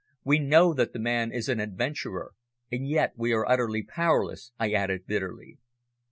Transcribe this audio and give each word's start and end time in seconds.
"We 0.23 0.39
know 0.39 0.73
that 0.73 0.93
the 0.93 0.99
man 0.99 1.31
is 1.31 1.47
an 1.47 1.59
adventurer, 1.59 2.33
and 2.71 2.87
yet 2.87 3.13
we 3.15 3.33
are 3.33 3.47
utterly 3.47 3.83
powerless," 3.83 4.51
I 4.59 4.71
added 4.71 5.05
bitterly. 5.05 5.59